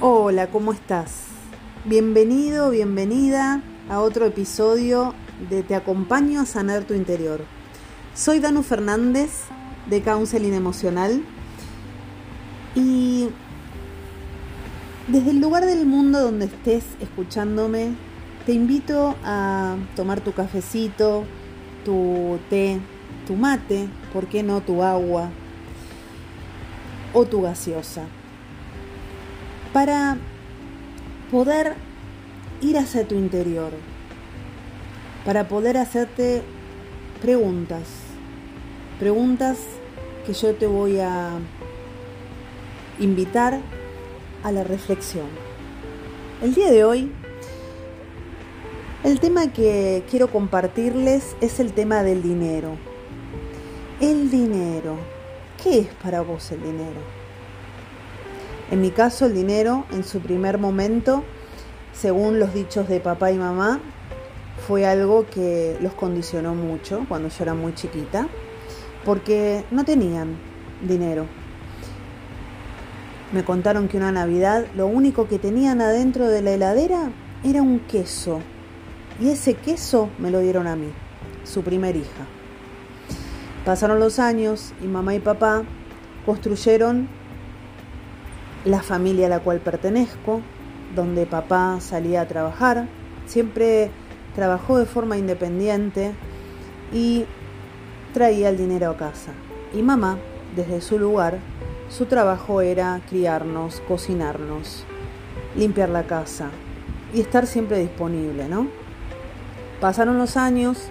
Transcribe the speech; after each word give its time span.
Hola, 0.00 0.46
¿cómo 0.46 0.72
estás? 0.72 1.24
Bienvenido, 1.84 2.70
bienvenida 2.70 3.62
a 3.90 3.98
otro 3.98 4.26
episodio 4.26 5.12
de 5.50 5.64
Te 5.64 5.74
acompaño 5.74 6.40
a 6.40 6.46
sanar 6.46 6.84
tu 6.84 6.94
interior. 6.94 7.40
Soy 8.14 8.38
Danu 8.38 8.62
Fernández 8.62 9.30
de 9.90 10.00
Counseling 10.00 10.54
Emocional 10.54 11.24
y 12.76 13.30
desde 15.08 15.30
el 15.30 15.40
lugar 15.40 15.66
del 15.66 15.84
mundo 15.84 16.20
donde 16.22 16.44
estés 16.44 16.84
escuchándome, 17.00 17.96
te 18.46 18.52
invito 18.52 19.16
a 19.24 19.78
tomar 19.96 20.20
tu 20.20 20.32
cafecito, 20.32 21.24
tu 21.84 22.38
té, 22.48 22.78
tu 23.26 23.34
mate, 23.34 23.88
¿por 24.12 24.28
qué 24.28 24.44
no 24.44 24.60
tu 24.60 24.84
agua 24.84 25.28
o 27.12 27.24
tu 27.24 27.42
gaseosa? 27.42 28.04
Para 29.78 30.16
poder 31.30 31.74
ir 32.60 32.78
hacia 32.78 33.06
tu 33.06 33.14
interior, 33.14 33.70
para 35.24 35.46
poder 35.46 35.76
hacerte 35.76 36.42
preguntas, 37.22 37.86
preguntas 38.98 39.58
que 40.26 40.32
yo 40.32 40.52
te 40.56 40.66
voy 40.66 40.98
a 40.98 41.38
invitar 42.98 43.60
a 44.42 44.50
la 44.50 44.64
reflexión. 44.64 45.28
El 46.42 46.56
día 46.56 46.72
de 46.72 46.82
hoy, 46.82 47.12
el 49.04 49.20
tema 49.20 49.52
que 49.52 50.02
quiero 50.10 50.26
compartirles 50.32 51.36
es 51.40 51.60
el 51.60 51.72
tema 51.72 52.02
del 52.02 52.20
dinero. 52.20 52.72
El 54.00 54.28
dinero. 54.28 54.96
¿Qué 55.62 55.78
es 55.78 55.88
para 56.02 56.22
vos 56.22 56.50
el 56.50 56.64
dinero? 56.64 57.27
En 58.70 58.80
mi 58.80 58.90
caso, 58.90 59.26
el 59.26 59.34
dinero, 59.34 59.86
en 59.92 60.04
su 60.04 60.20
primer 60.20 60.58
momento, 60.58 61.24
según 61.92 62.38
los 62.38 62.52
dichos 62.52 62.88
de 62.88 63.00
papá 63.00 63.32
y 63.32 63.38
mamá, 63.38 63.80
fue 64.66 64.84
algo 64.84 65.26
que 65.26 65.78
los 65.80 65.94
condicionó 65.94 66.54
mucho 66.54 67.06
cuando 67.08 67.28
yo 67.28 67.42
era 67.42 67.54
muy 67.54 67.74
chiquita, 67.74 68.28
porque 69.04 69.64
no 69.70 69.84
tenían 69.84 70.36
dinero. 70.86 71.26
Me 73.32 73.44
contaron 73.44 73.88
que 73.88 73.96
una 73.96 74.12
Navidad 74.12 74.66
lo 74.74 74.86
único 74.86 75.28
que 75.28 75.38
tenían 75.38 75.80
adentro 75.80 76.28
de 76.28 76.42
la 76.42 76.52
heladera 76.52 77.10
era 77.44 77.62
un 77.62 77.80
queso. 77.80 78.40
Y 79.20 79.30
ese 79.30 79.54
queso 79.54 80.10
me 80.18 80.30
lo 80.30 80.40
dieron 80.40 80.66
a 80.66 80.76
mí, 80.76 80.90
su 81.44 81.62
primer 81.62 81.96
hija. 81.96 82.26
Pasaron 83.64 83.98
los 83.98 84.18
años 84.18 84.72
y 84.82 84.86
mamá 84.86 85.14
y 85.14 85.20
papá 85.20 85.64
construyeron 86.24 87.08
la 88.64 88.82
familia 88.82 89.26
a 89.26 89.30
la 89.30 89.40
cual 89.40 89.60
pertenezco, 89.60 90.40
donde 90.94 91.26
papá 91.26 91.78
salía 91.80 92.22
a 92.22 92.28
trabajar, 92.28 92.88
siempre 93.26 93.90
trabajó 94.34 94.78
de 94.78 94.86
forma 94.86 95.16
independiente 95.16 96.12
y 96.92 97.24
traía 98.12 98.48
el 98.48 98.56
dinero 98.56 98.90
a 98.90 98.96
casa. 98.96 99.32
Y 99.74 99.82
mamá, 99.82 100.18
desde 100.56 100.80
su 100.80 100.98
lugar, 100.98 101.38
su 101.88 102.06
trabajo 102.06 102.60
era 102.60 103.00
criarnos, 103.08 103.80
cocinarnos, 103.86 104.84
limpiar 105.56 105.88
la 105.88 106.04
casa 106.04 106.50
y 107.14 107.20
estar 107.20 107.46
siempre 107.46 107.78
disponible, 107.78 108.48
¿no? 108.48 108.68
Pasaron 109.80 110.18
los 110.18 110.36
años 110.36 110.90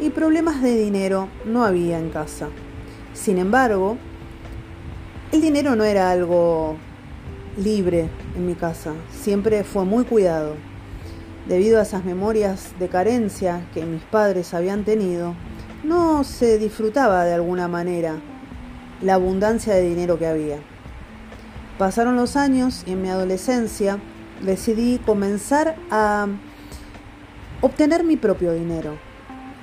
y 0.00 0.10
problemas 0.10 0.62
de 0.62 0.76
dinero 0.76 1.28
no 1.44 1.64
había 1.64 1.98
en 1.98 2.10
casa. 2.10 2.48
Sin 3.12 3.38
embargo, 3.38 3.96
el 5.32 5.40
dinero 5.40 5.76
no 5.76 5.84
era 5.84 6.10
algo 6.10 6.76
libre 7.56 8.08
en 8.36 8.46
mi 8.46 8.54
casa, 8.54 8.92
siempre 9.10 9.64
fue 9.64 9.84
muy 9.84 10.04
cuidado. 10.04 10.54
Debido 11.48 11.78
a 11.78 11.82
esas 11.82 12.04
memorias 12.04 12.72
de 12.78 12.88
carencia 12.88 13.66
que 13.74 13.84
mis 13.84 14.02
padres 14.02 14.54
habían 14.54 14.84
tenido, 14.84 15.34
no 15.82 16.22
se 16.24 16.58
disfrutaba 16.58 17.24
de 17.24 17.34
alguna 17.34 17.68
manera 17.68 18.20
la 19.00 19.14
abundancia 19.14 19.74
de 19.74 19.82
dinero 19.82 20.18
que 20.18 20.26
había. 20.26 20.58
Pasaron 21.78 22.16
los 22.16 22.36
años 22.36 22.84
y 22.86 22.92
en 22.92 23.02
mi 23.02 23.08
adolescencia 23.08 23.98
decidí 24.42 24.98
comenzar 25.04 25.74
a 25.90 26.28
obtener 27.60 28.04
mi 28.04 28.16
propio 28.16 28.52
dinero. 28.52 28.96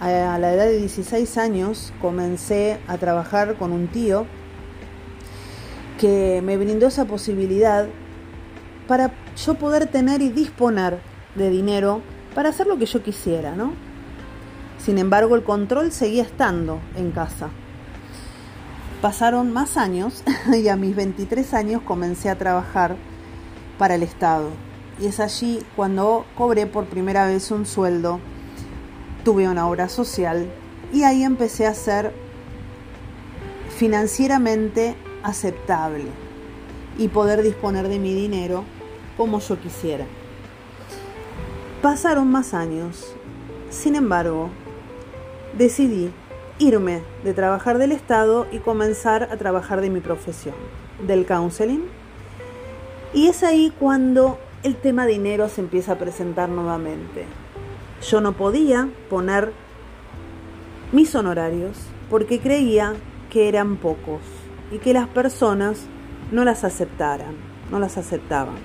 A 0.02 0.38
la 0.38 0.54
edad 0.54 0.66
de 0.66 0.78
16 0.78 1.38
años 1.38 1.94
comencé 2.02 2.80
a 2.88 2.98
trabajar 2.98 3.56
con 3.56 3.72
un 3.72 3.88
tío 3.88 4.26
que 6.00 6.42
me 6.44 6.58
brindó 6.58 6.88
esa 6.88 7.06
posibilidad 7.06 7.86
para 8.88 9.12
yo 9.36 9.56
poder 9.56 9.88
tener 9.88 10.22
y 10.22 10.30
disponer 10.30 11.00
de 11.36 11.50
dinero 11.50 12.02
para 12.34 12.50
hacer 12.50 12.68
lo 12.68 12.78
que 12.78 12.86
yo 12.86 13.04
quisiera, 13.04 13.54
¿no? 13.56 13.74
Sin 14.80 14.98
embargo, 14.98 15.36
el 15.36 15.44
control 15.44 15.92
seguía 15.92 16.24
estando 16.24 16.80
en 16.96 17.12
casa. 17.12 17.50
Pasaron 19.02 19.52
más 19.52 19.76
años 19.76 20.24
y 20.54 20.70
a 20.70 20.78
mis 20.78 20.96
23 20.96 21.54
años 21.54 21.82
comencé 21.84 22.30
a 22.30 22.38
trabajar 22.38 22.96
para 23.78 23.96
el 23.96 24.04
Estado. 24.04 24.50
Y 25.02 25.08
es 25.08 25.20
allí 25.20 25.62
cuando 25.76 26.26
cobré 26.36 26.66
por 26.66 26.86
primera 26.86 27.28
vez 27.28 27.52
un 27.52 27.66
sueldo, 27.66 28.20
tuve 29.26 29.50
una 29.50 29.68
obra 29.68 29.90
social 29.90 30.50
y 30.94 31.04
ahí 31.04 31.24
empecé 31.24 31.68
a 31.68 31.74
ser 31.74 32.14
financieramente 33.78 34.96
aceptable 35.24 36.06
y 36.98 37.08
poder 37.08 37.42
disponer 37.42 37.88
de 37.88 38.00
mi 38.00 38.14
dinero 38.14 38.64
como 39.18 39.40
yo 39.40 39.60
quisiera. 39.60 40.06
Pasaron 41.82 42.30
más 42.30 42.54
años. 42.54 43.16
Sin 43.70 43.96
embargo, 43.96 44.50
decidí 45.58 46.12
irme 46.58 47.02
de 47.24 47.34
trabajar 47.34 47.78
del 47.78 47.92
Estado 47.92 48.48
y 48.52 48.60
comenzar 48.60 49.24
a 49.24 49.38
trabajar 49.38 49.82
de 49.82 49.90
mi 49.90 50.02
profesión, 50.02 50.56
del 51.08 51.26
counseling. 51.26 51.84
Y 53.14 53.28
es 53.28 53.44
ahí 53.44 53.74
cuando 53.80 54.38
el 54.64 54.76
tema 54.76 55.06
dinero 55.06 55.48
se 55.48 55.62
empieza 55.62 55.94
a 55.94 55.98
presentar 55.98 56.50
nuevamente. 56.50 57.26
Yo 58.02 58.20
no 58.22 58.34
podía 58.34 58.90
poner 59.10 59.54
mis 60.92 61.16
honorarios 61.16 61.78
porque 62.10 62.40
creía 62.40 62.94
que 63.30 63.48
eran 63.48 63.78
pocos 63.78 64.22
y 64.72 64.78
que 64.80 64.94
las 64.94 65.08
personas 65.08 65.86
no 66.32 66.44
las 66.44 66.64
aceptaran, 66.64 67.36
no 67.72 67.80
las 67.80 67.98
aceptaban. 67.98 68.56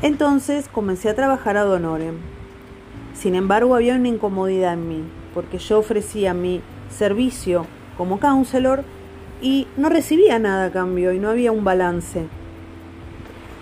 Entonces 0.00 0.68
comencé 0.68 1.08
a 1.08 1.14
trabajar 1.14 1.56
a 1.56 1.64
Donorem. 1.64 2.18
Sin 3.14 3.34
embargo, 3.34 3.74
había 3.74 3.96
una 3.96 4.08
incomodidad 4.08 4.74
en 4.74 4.88
mí, 4.88 5.02
porque 5.34 5.58
yo 5.58 5.78
ofrecía 5.78 6.34
mi 6.34 6.60
servicio 6.88 7.66
como 7.96 8.20
counselor 8.20 8.84
y 9.42 9.66
no 9.76 9.88
recibía 9.88 10.38
nada 10.38 10.66
a 10.66 10.70
cambio 10.70 11.12
y 11.12 11.18
no 11.18 11.30
había 11.30 11.50
un 11.50 11.64
balance. 11.64 12.26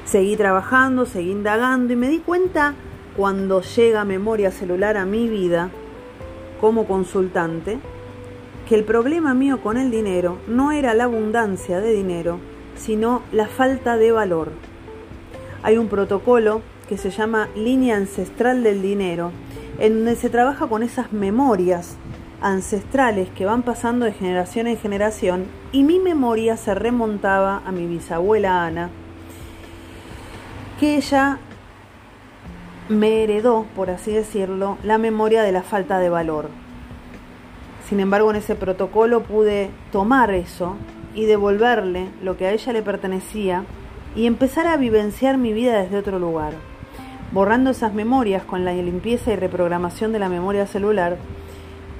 Seguí 0.05 0.37
trabajando, 0.37 1.07
seguí 1.07 1.31
indagando 1.31 1.93
y 1.93 1.97
me 1.97 2.09
di 2.09 2.19
cuenta 2.19 2.75
cuando 3.17 3.63
llega 3.63 4.05
memoria 4.05 4.51
celular 4.51 4.97
a 4.99 5.07
mi 5.07 5.29
vida 5.29 5.71
como 6.61 6.87
consultante 6.87 7.79
que 8.67 8.75
el 8.75 8.85
problema 8.85 9.33
mío 9.33 9.63
con 9.63 9.77
el 9.77 9.91
dinero 9.91 10.39
no 10.49 10.73
era 10.73 10.93
la 10.95 11.05
abundancia 11.05 11.81
de 11.81 11.93
dinero, 11.93 12.41
sino 12.77 13.23
la 13.33 13.47
falta 13.47 13.97
de 13.97 14.11
valor. 14.11 14.51
Hay 15.63 15.79
un 15.79 15.89
protocolo 15.89 16.63
que 16.89 16.99
se 16.99 17.11
llama 17.11 17.49
línea 17.55 17.97
ancestral 17.97 18.63
del 18.63 18.83
dinero, 18.83 19.31
en 19.79 19.95
donde 19.95 20.17
se 20.17 20.31
trabaja 20.31 20.67
con 20.67 20.83
esas 20.83 21.13
memorias 21.13 21.97
ancestrales 22.41 23.29
que 23.31 23.45
van 23.45 23.63
pasando 23.63 24.05
de 24.05 24.13
generación 24.13 24.67
en 24.67 24.77
generación 24.77 25.47
y 25.73 25.85
mi 25.85 25.99
memoria 25.99 26.57
se 26.57 26.75
remontaba 26.75 27.63
a 27.65 27.73
mi 27.73 27.87
bisabuela 27.87 28.65
Ana, 28.65 28.91
que 30.79 30.97
ella 30.97 31.39
me 32.89 33.23
heredó, 33.23 33.67
por 33.75 33.91
así 33.91 34.13
decirlo, 34.13 34.77
la 34.83 34.99
memoria 34.99 35.43
de 35.43 35.53
la 35.53 35.63
falta 35.63 35.99
de 35.99 36.11
valor. 36.11 36.66
Sin 37.89 38.01
embargo, 38.01 38.31
en 38.31 38.37
ese 38.37 38.57
protocolo 38.57 39.23
pude 39.23 39.71
tomar 39.93 40.33
eso 40.33 40.75
y 41.15 41.27
devolverle 41.27 42.09
lo 42.21 42.37
que 42.37 42.47
a 42.47 42.53
ella 42.53 42.73
le 42.73 42.83
pertenecía 42.83 43.65
y 44.17 44.27
empezar 44.27 44.67
a 44.67 44.77
vivenciar 44.77 45.39
mi 45.39 45.53
vida 45.53 45.81
desde 45.81 45.99
otro 45.99 46.19
lugar. 46.19 46.55
Borrando 47.31 47.71
esas 47.71 47.95
memorias 47.95 48.43
con 48.43 48.65
la 48.65 48.73
limpieza 48.73 49.33
y 49.33 49.37
reprogramación 49.37 50.13
de 50.13 50.19
la 50.19 50.29
memoria 50.29 50.67
celular, 50.67 51.17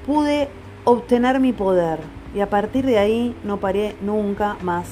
pude 0.05 0.49
obtener 0.83 1.39
mi 1.39 1.53
poder 1.53 1.99
y 2.35 2.41
a 2.41 2.49
partir 2.49 2.85
de 2.85 2.99
ahí 2.99 3.33
no 3.45 3.57
paré 3.57 3.95
nunca 4.01 4.57
más. 4.61 4.89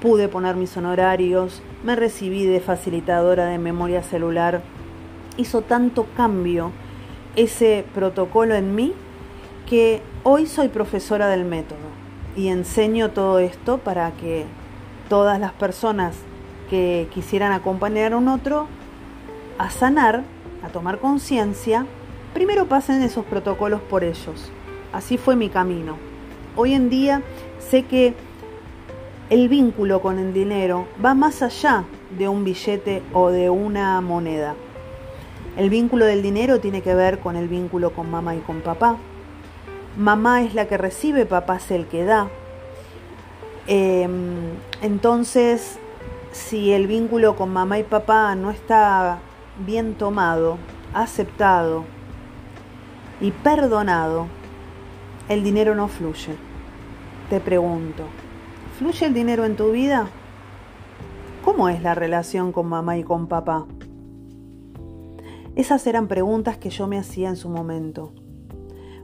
Pude 0.00 0.28
poner 0.28 0.56
mis 0.56 0.74
honorarios, 0.78 1.62
me 1.84 1.94
recibí 1.94 2.46
de 2.46 2.60
facilitadora 2.60 3.46
de 3.46 3.58
memoria 3.58 4.02
celular. 4.02 4.62
Hizo 5.36 5.60
tanto 5.60 6.06
cambio 6.16 6.70
ese 7.34 7.84
protocolo 7.94 8.54
en 8.54 8.74
mí 8.74 8.94
que 9.66 10.00
hoy 10.22 10.46
soy 10.46 10.68
profesora 10.68 11.28
del 11.28 11.44
método 11.44 11.78
y 12.36 12.48
enseño 12.48 13.10
todo 13.10 13.40
esto 13.40 13.78
para 13.78 14.12
que 14.12 14.44
todas 15.08 15.40
las 15.40 15.52
personas 15.52 16.14
que 16.70 17.08
quisieran 17.12 17.52
acompañar 17.52 18.12
a 18.12 18.16
un 18.16 18.28
otro 18.28 18.68
a 19.58 19.70
sanar, 19.70 20.22
a 20.62 20.68
tomar 20.68 20.98
conciencia, 20.98 21.86
primero 22.32 22.66
pasen 22.66 23.02
esos 23.02 23.24
protocolos 23.24 23.80
por 23.80 24.04
ellos. 24.04 24.52
Así 24.92 25.18
fue 25.18 25.34
mi 25.34 25.48
camino. 25.48 25.96
Hoy 26.54 26.74
en 26.74 26.88
día 26.88 27.22
sé 27.58 27.82
que 27.84 28.14
el 29.30 29.48
vínculo 29.48 30.00
con 30.00 30.18
el 30.18 30.32
dinero 30.32 30.86
va 31.04 31.14
más 31.14 31.42
allá 31.42 31.84
de 32.16 32.28
un 32.28 32.44
billete 32.44 33.02
o 33.12 33.30
de 33.30 33.50
una 33.50 34.00
moneda. 34.00 34.54
El 35.56 35.70
vínculo 35.70 36.04
del 36.04 36.22
dinero 36.22 36.60
tiene 36.60 36.82
que 36.82 36.94
ver 36.94 37.18
con 37.18 37.34
el 37.34 37.48
vínculo 37.48 37.90
con 37.90 38.10
mamá 38.10 38.36
y 38.36 38.40
con 38.40 38.60
papá. 38.60 38.96
Mamá 39.96 40.42
es 40.42 40.54
la 40.54 40.68
que 40.68 40.76
recibe, 40.76 41.24
papá 41.24 41.56
es 41.56 41.70
el 41.70 41.86
que 41.86 42.04
da. 42.04 42.28
Em, 43.66 44.50
entonces, 44.82 45.78
si 46.32 46.72
el 46.72 46.86
vínculo 46.86 47.34
con 47.34 47.50
mamá 47.50 47.78
y 47.78 47.82
papá 47.82 48.34
no 48.34 48.50
está 48.50 49.20
bien 49.64 49.94
tomado, 49.94 50.58
aceptado 50.92 51.84
y 53.20 53.30
perdonado, 53.30 54.26
el 55.30 55.42
dinero 55.42 55.74
no 55.74 55.88
fluye. 55.88 56.36
Te 57.30 57.40
pregunto, 57.40 58.04
¿fluye 58.78 59.06
el 59.06 59.14
dinero 59.14 59.46
en 59.46 59.56
tu 59.56 59.72
vida? 59.72 60.08
¿Cómo 61.42 61.70
es 61.70 61.82
la 61.82 61.94
relación 61.94 62.52
con 62.52 62.68
mamá 62.68 62.98
y 62.98 63.02
con 63.02 63.28
papá? 63.28 63.66
Esas 65.56 65.86
eran 65.86 66.06
preguntas 66.06 66.58
que 66.58 66.68
yo 66.68 66.86
me 66.86 66.98
hacía 66.98 67.30
en 67.30 67.36
su 67.36 67.48
momento. 67.48 68.12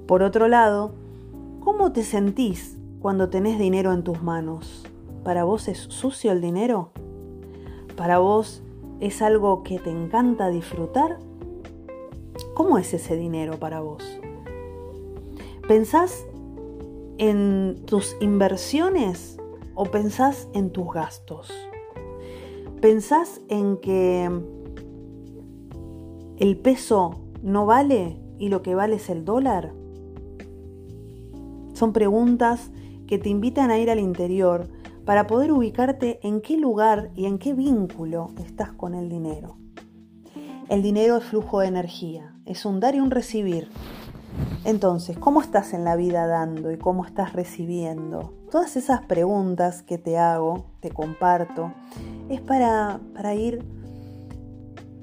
Por 0.07 0.23
otro 0.23 0.49
lado, 0.49 0.93
¿cómo 1.61 1.93
te 1.93 2.03
sentís 2.03 2.79
cuando 3.01 3.29
tenés 3.29 3.59
dinero 3.59 3.93
en 3.93 4.05
tus 4.05 4.23
manos? 4.23 4.85
¿Para 5.25 5.45
vos 5.45 5.69
es 5.69 5.79
sucio 5.79 6.33
el 6.33 6.41
dinero? 6.41 6.91
¿Para 7.97 8.19
vos 8.19 8.63
¿Es 9.03 9.21
algo 9.21 9.65
que 9.65 9.81
te 9.81 9.91
encanta 9.91 10.49
disfrutar? 10.49 11.19
¿Cómo 12.55 12.79
es 12.79 12.95
ese 12.95 13.17
dinero 13.17 13.59
para 13.59 13.81
vos? 13.81 14.05
¿Pensás 15.67 16.25
en 17.19 17.83
tus 17.85 18.17
inversiones 18.21 19.39
o 19.75 19.87
pensás 19.87 20.49
en 20.53 20.71
tus 20.71 20.93
gastos? 20.93 21.53
¿Pensás 22.81 23.41
en 23.49 23.79
que 23.79 24.31
el 26.37 26.57
peso 26.59 27.23
no 27.43 27.67
vale 27.67 28.21
y 28.39 28.51
lo 28.51 28.63
que 28.63 28.77
vale 28.77 28.95
es 28.97 29.11
el 29.11 29.25
dólar? 29.25 29.73
Son 31.73 31.93
preguntas 31.93 32.71
que 33.07 33.19
te 33.19 33.29
invitan 33.29 33.71
a 33.71 33.79
ir 33.79 33.91
al 33.91 33.99
interior 33.99 34.69
para 35.05 35.27
poder 35.27 35.53
ubicarte 35.53 36.21
en 36.23 36.41
qué 36.41 36.57
lugar 36.57 37.11
y 37.15 37.27
en 37.27 37.39
qué 37.39 37.55
vínculo 37.55 38.31
estás 38.39 38.73
con 38.73 38.95
el 38.95 39.09
dinero. 39.09 39.57
El 40.69 40.83
dinero 40.83 41.17
es 41.17 41.25
flujo 41.25 41.61
de 41.61 41.67
energía, 41.67 42.35
es 42.47 42.65
un 42.65 42.81
dar 42.81 42.95
y 42.95 43.01
un 43.01 43.11
recibir. 43.11 43.69
Entonces, 44.65 45.19
¿cómo 45.19 45.41
estás 45.41 45.75
en 45.75 45.85
la 45.85 45.97
vida 45.97 46.27
dando 46.27 46.71
y 46.71 46.79
cómo 46.79 47.05
estás 47.05 47.33
recibiendo? 47.33 48.33
Todas 48.51 48.77
esas 48.77 49.03
preguntas 49.03 49.83
que 49.83 49.99
te 49.99 50.19
hago, 50.19 50.67
te 50.81 50.91
comparto, 50.91 51.73
es 52.29 52.41
para, 52.41 53.01
para 53.15 53.35
ir 53.35 53.65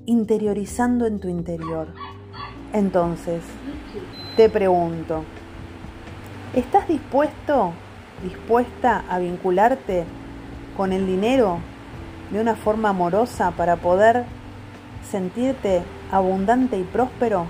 interiorizando 0.05 1.05
en 1.05 1.19
tu 1.19 1.27
interior. 1.27 1.93
Entonces, 2.73 3.43
te 4.37 4.49
pregunto, 4.49 5.23
¿estás 6.53 6.87
dispuesto 6.87 7.73
dispuesta 8.23 9.03
a 9.09 9.19
vincularte 9.19 10.05
con 10.75 10.91
el 10.91 11.05
dinero 11.05 11.59
de 12.31 12.41
una 12.41 12.55
forma 12.55 12.89
amorosa 12.89 13.51
para 13.51 13.77
poder 13.77 14.25
sentirte 15.09 15.83
abundante 16.11 16.77
y 16.77 16.83
próspero? 16.83 17.45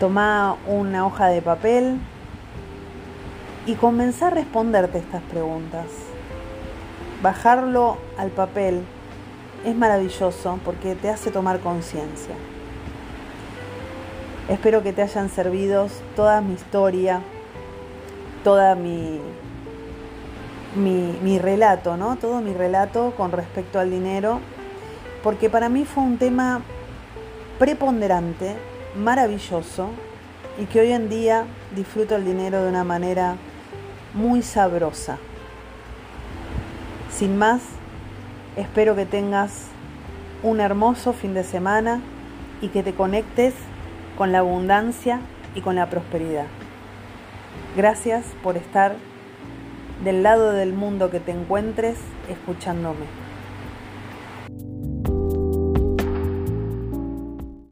Toma 0.00 0.56
una 0.66 1.06
hoja 1.06 1.28
de 1.28 1.40
papel 1.40 1.98
y 3.64 3.74
comenzar 3.74 4.32
a 4.32 4.36
responderte 4.36 4.98
estas 4.98 5.22
preguntas. 5.22 5.86
Bajarlo 7.22 7.96
al 8.18 8.30
papel 8.30 8.82
es 9.64 9.74
maravilloso 9.74 10.58
porque 10.64 10.94
te 10.94 11.08
hace 11.08 11.30
tomar 11.30 11.60
conciencia. 11.60 12.34
Espero 14.48 14.84
que 14.84 14.92
te 14.92 15.02
hayan 15.02 15.28
servido 15.28 15.88
toda 16.14 16.40
mi 16.40 16.54
historia, 16.54 17.20
toda 18.44 18.76
mi, 18.76 19.20
mi, 20.76 21.38
relato, 21.40 21.96
¿no? 21.96 22.14
Todo 22.14 22.40
mi 22.40 22.54
relato 22.54 23.12
con 23.16 23.32
respecto 23.32 23.80
al 23.80 23.90
dinero, 23.90 24.38
porque 25.24 25.50
para 25.50 25.68
mí 25.68 25.84
fue 25.84 26.04
un 26.04 26.18
tema 26.18 26.62
preponderante, 27.58 28.54
maravilloso, 28.96 29.88
y 30.60 30.66
que 30.66 30.80
hoy 30.80 30.92
en 30.92 31.08
día 31.08 31.44
disfruto 31.74 32.14
el 32.14 32.24
dinero 32.24 32.62
de 32.62 32.68
una 32.68 32.84
manera 32.84 33.34
muy 34.14 34.42
sabrosa. 34.42 35.18
Sin 37.10 37.36
más, 37.36 37.62
espero 38.54 38.94
que 38.94 39.06
tengas 39.06 39.64
un 40.44 40.60
hermoso 40.60 41.12
fin 41.12 41.34
de 41.34 41.42
semana 41.42 42.00
y 42.62 42.68
que 42.68 42.84
te 42.84 42.94
conectes 42.94 43.54
con 44.16 44.32
la 44.32 44.38
abundancia 44.38 45.20
y 45.54 45.60
con 45.60 45.76
la 45.76 45.90
prosperidad. 45.90 46.46
Gracias 47.76 48.24
por 48.42 48.56
estar 48.56 48.96
del 50.02 50.22
lado 50.22 50.52
del 50.52 50.72
mundo 50.72 51.10
que 51.10 51.20
te 51.20 51.32
encuentres 51.32 51.98
escuchándome. 52.28 53.25